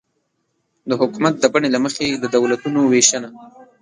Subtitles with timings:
[0.89, 3.29] د حکومت د بڼې له مخې د دولتونو وېشنه